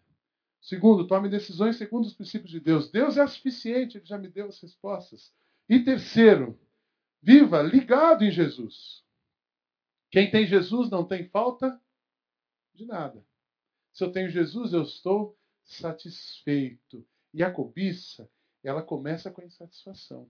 [0.61, 2.89] Segundo, tome decisões segundo os princípios de Deus.
[2.89, 5.33] Deus é suficiente, Ele já me deu as respostas.
[5.67, 6.59] E terceiro,
[7.21, 9.03] viva ligado em Jesus.
[10.09, 11.79] Quem tem Jesus não tem falta
[12.73, 13.25] de nada.
[13.93, 17.05] Se eu tenho Jesus, eu estou satisfeito.
[17.33, 18.29] E a cobiça,
[18.63, 20.29] ela começa com a insatisfação.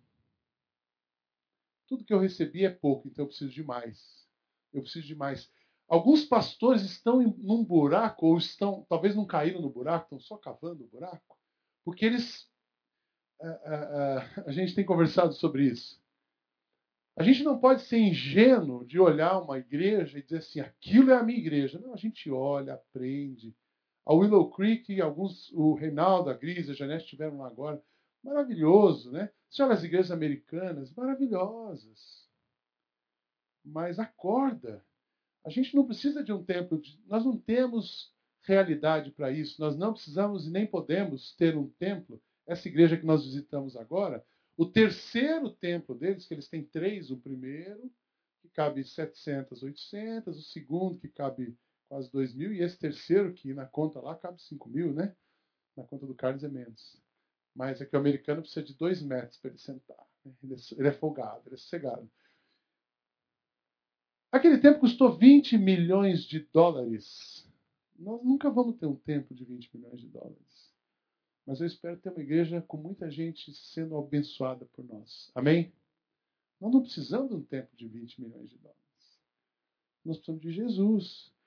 [1.88, 4.28] Tudo que eu recebi é pouco, então eu preciso de mais.
[4.72, 5.52] Eu preciso de mais.
[5.88, 10.38] Alguns pastores estão em, num buraco, ou estão, talvez não caíram no buraco, estão só
[10.38, 11.38] cavando o buraco,
[11.84, 12.50] porque eles.
[13.42, 16.02] A, a, a, a gente tem conversado sobre isso.
[17.18, 21.18] A gente não pode ser ingênuo de olhar uma igreja e dizer assim, aquilo é
[21.18, 21.80] a minha igreja.
[21.80, 23.54] Não, a gente olha, aprende,
[24.12, 27.82] a Willow Creek, alguns, o Reinaldo, a Gris, a Janete estiveram lá agora.
[28.22, 29.32] Maravilhoso, né?
[29.50, 32.28] Você as igrejas americanas, maravilhosas.
[33.64, 34.84] Mas acorda.
[35.46, 36.78] A gente não precisa de um templo.
[36.78, 37.00] De...
[37.08, 39.62] Nós não temos realidade para isso.
[39.62, 42.22] Nós não precisamos e nem podemos ter um templo.
[42.46, 44.26] Essa igreja que nós visitamos agora,
[44.58, 47.90] o terceiro templo deles, que eles têm três, o primeiro,
[48.42, 51.56] que cabe 700, 800, o segundo, que cabe
[51.92, 55.14] quase 2 mil, e esse terceiro, que na conta lá cabe 5 mil, né?
[55.76, 56.96] Na conta do Carlos é menos.
[57.54, 60.08] Mas é que o americano precisa de dois metros para ele sentar.
[60.24, 60.34] Né?
[60.42, 62.10] Ele, é, ele é folgado, ele é sossegado.
[64.32, 67.46] Aquele tempo custou 20 milhões de dólares.
[68.00, 70.72] Nós nunca vamos ter um templo de 20 milhões de dólares.
[71.46, 75.30] Mas eu espero ter uma igreja com muita gente sendo abençoada por nós.
[75.36, 75.74] Amém?
[76.58, 78.80] Nós não precisamos de um templo de 20 milhões de dólares.
[80.06, 81.41] Nós precisamos de Jesus.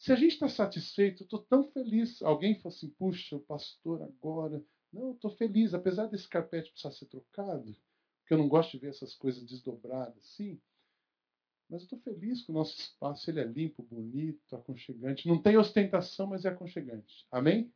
[0.00, 2.22] Se a gente está satisfeito, estou tão feliz.
[2.22, 4.64] Alguém fala assim, puxa, o pastor agora.
[4.90, 5.74] Não, estou feliz.
[5.74, 7.76] Apesar desse carpete precisar ser trocado,
[8.20, 10.58] porque eu não gosto de ver essas coisas desdobradas assim.
[11.68, 15.28] Mas eu estou feliz que o nosso espaço ele é limpo, bonito, aconchegante.
[15.28, 17.26] Não tem ostentação, mas é aconchegante.
[17.30, 17.70] Amém?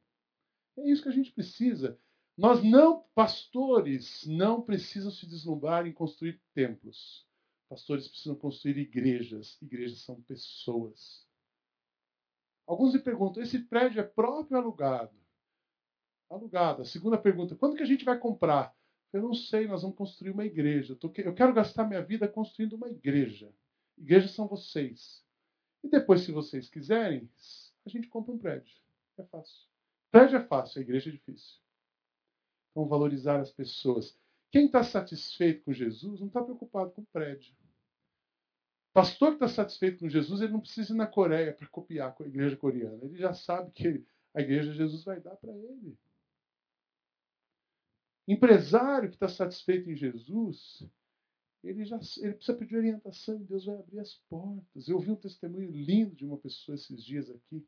[0.78, 2.00] É isso que a gente precisa.
[2.38, 7.26] Nós não, pastores, não precisam se deslumbrar em construir templos.
[7.68, 9.60] Pastores precisam construir igrejas.
[9.60, 11.24] Igrejas são pessoas.
[12.66, 15.16] Alguns me perguntam: esse prédio é próprio ou alugado?
[16.30, 16.82] Alugado.
[16.82, 18.74] A segunda pergunta: quando que a gente vai comprar?
[19.12, 20.98] Eu não sei, nós vamos construir uma igreja.
[21.18, 23.54] Eu quero gastar minha vida construindo uma igreja.
[23.96, 25.24] Igrejas são vocês.
[25.84, 27.30] E depois, se vocês quiserem,
[27.86, 28.74] a gente compra um prédio.
[29.16, 29.68] É fácil.
[30.10, 31.60] Prédio é fácil, a igreja é difícil.
[32.70, 34.18] Então, valorizar as pessoas.
[34.50, 37.54] Quem está satisfeito com Jesus não está preocupado com o prédio.
[38.94, 42.22] Pastor que está satisfeito com Jesus, ele não precisa ir na Coreia para copiar a
[42.22, 43.04] igreja coreana.
[43.04, 45.98] Ele já sabe que a igreja de Jesus vai dar para ele.
[48.26, 50.88] Empresário que está satisfeito em Jesus,
[51.64, 54.88] ele já ele precisa pedir orientação e Deus vai abrir as portas.
[54.88, 57.66] Eu ouvi um testemunho lindo de uma pessoa esses dias aqui,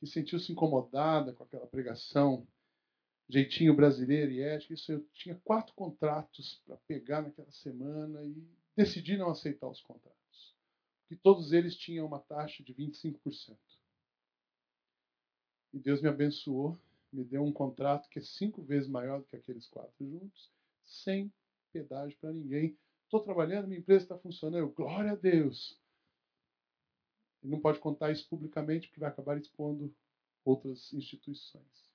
[0.00, 2.46] que sentiu-se incomodada com aquela pregação,
[3.26, 4.74] jeitinho brasileiro e ético.
[4.74, 10.56] Isso eu tinha quatro contratos para pegar naquela semana e decidi não aceitar os contratos.
[11.08, 13.58] Que todos eles tinham uma taxa de 25%.
[15.72, 16.78] E Deus me abençoou,
[17.12, 20.48] me deu um contrato que é cinco vezes maior do que aqueles quatro juntos,
[20.84, 21.32] sem
[21.72, 22.78] pedágio para ninguém.
[23.02, 24.72] Estou trabalhando, minha empresa está funcionando.
[24.72, 25.76] Glória a Deus.
[27.42, 29.92] Não pode contar isso publicamente porque vai acabar expondo
[30.44, 31.90] outras instituições.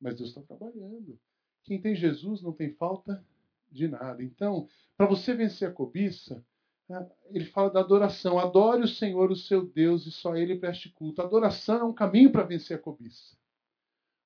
[0.00, 1.18] Mas Deus está trabalhando.
[1.64, 3.24] Quem tem Jesus não tem falta
[3.72, 4.22] de nada.
[4.22, 6.44] Então, para você vencer a cobiça,
[6.88, 8.38] né, ele fala da adoração.
[8.38, 11.22] Adore o Senhor, o seu Deus, e só ele preste culto.
[11.22, 13.36] Adoração é um caminho para vencer a cobiça.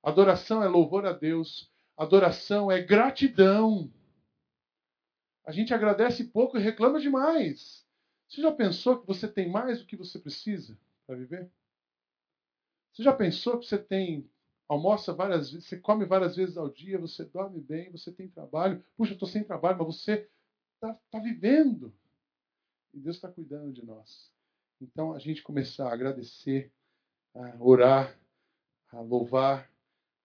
[0.02, 1.70] Adoração é louvor a Deus.
[1.96, 3.90] Adoração é gratidão.
[5.44, 7.86] A gente agradece pouco e reclama demais.
[8.28, 10.76] Você já pensou que você tem mais do que você precisa
[11.06, 11.50] para viver?
[12.92, 14.28] Você já pensou que você tem
[14.68, 18.84] almoça várias vezes, você come várias vezes ao dia, você dorme bem, você tem trabalho.
[18.96, 20.28] Puxa, eu estou sem trabalho, mas você
[20.74, 21.94] está tá vivendo.
[22.92, 24.30] E Deus está cuidando de nós.
[24.80, 26.72] Então, a gente começar a agradecer,
[27.34, 28.18] a orar,
[28.90, 29.70] a louvar,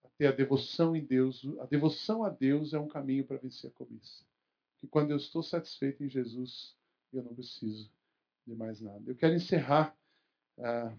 [0.03, 1.45] a ter a devoção em Deus.
[1.59, 4.25] A devoção a Deus é um caminho para vencer a cobiça.
[4.79, 6.75] Que quando eu estou satisfeito em Jesus,
[7.13, 7.89] eu não preciso
[8.45, 9.03] de mais nada.
[9.05, 9.95] Eu quero encerrar,
[10.59, 10.93] ah,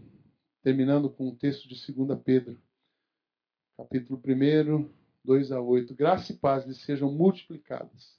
[0.62, 2.59] terminando com o texto de 2 Pedro
[3.82, 4.88] capítulo 1,
[5.24, 5.94] 2 a 8.
[5.94, 8.16] Graça e paz lhes sejam multiplicadas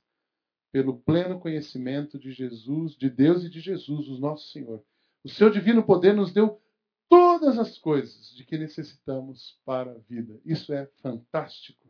[0.71, 4.83] pelo pleno conhecimento de Jesus, de Deus e de Jesus, o nosso Senhor.
[5.23, 6.59] O seu divino poder nos deu
[7.07, 10.39] todas as coisas de que necessitamos para a vida.
[10.45, 11.87] Isso é fantástico.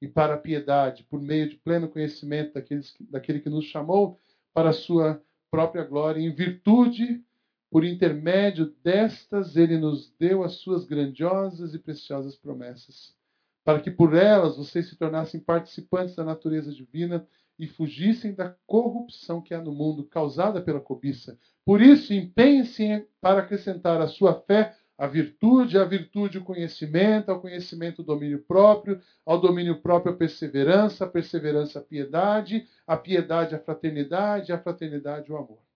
[0.00, 4.20] E para a piedade, por meio de pleno conhecimento daqueles, daquele que nos chamou
[4.52, 7.24] para a sua própria glória, em virtude
[7.72, 13.16] por intermédio destas, ele nos deu as suas grandiosas e preciosas promessas,
[13.64, 17.26] para que por elas vocês se tornassem participantes da natureza divina
[17.58, 21.38] e fugissem da corrupção que há no mundo causada pela cobiça.
[21.64, 27.40] Por isso, empenhem-se para acrescentar à sua fé a virtude, a virtude o conhecimento, ao
[27.40, 33.54] conhecimento o domínio próprio, ao domínio próprio a perseverança, a perseverança a piedade, a piedade
[33.54, 35.71] a fraternidade, a fraternidade o amor.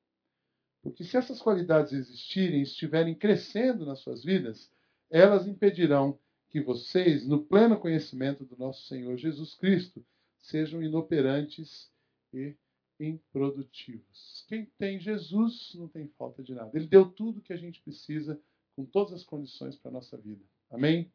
[0.87, 4.71] Porque se essas qualidades existirem, estiverem crescendo nas suas vidas,
[5.11, 6.17] elas impedirão
[6.49, 10.07] que vocês, no pleno conhecimento do nosso Senhor Jesus Cristo,
[10.39, 11.91] sejam inoperantes
[12.33, 12.55] e
[13.01, 14.45] improdutivos.
[14.47, 16.71] Quem tem Jesus não tem falta de nada.
[16.73, 18.41] Ele deu tudo que a gente precisa,
[18.77, 20.45] com todas as condições para a nossa vida.
[20.71, 21.11] Amém?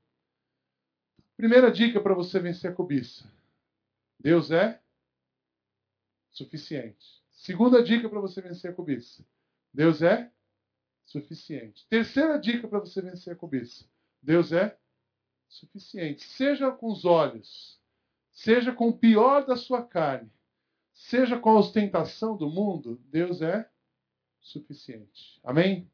[1.37, 3.25] Primeira dica para você vencer a cobiça:
[4.19, 4.81] Deus é
[6.29, 7.23] suficiente.
[7.31, 9.25] Segunda dica para você vencer a cobiça:
[9.73, 10.31] Deus é
[11.05, 11.85] suficiente.
[11.87, 13.85] Terceira dica para você vencer a cobiça:
[14.21, 14.77] Deus é
[15.47, 16.23] suficiente.
[16.23, 17.79] Seja com os olhos,
[18.31, 20.31] seja com o pior da sua carne,
[20.93, 23.69] seja com a ostentação do mundo, Deus é
[24.39, 25.39] suficiente.
[25.43, 25.89] Amém?